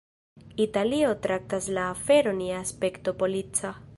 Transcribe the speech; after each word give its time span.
Italio 0.63 1.11
traktas 1.25 1.69
la 1.77 1.85
aferon 1.97 2.43
je 2.47 2.57
aspekto 2.63 3.17
polica. 3.23 3.79